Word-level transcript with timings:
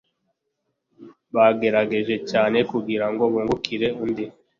Bagerageje 1.35 2.15
cyane 2.31 2.57
kugirango 2.71 3.23
bungukire 3.31 3.87
undi. 4.03 4.25